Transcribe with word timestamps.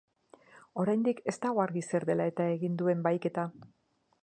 Oraindik 0.83 1.21
ez 1.33 1.35
dago 1.43 1.61
argi 1.65 1.85
zer 1.89 2.07
dela 2.11 2.27
eta 2.33 2.49
egin 2.57 2.81
duen 2.83 3.07
bahiketa. 3.09 3.47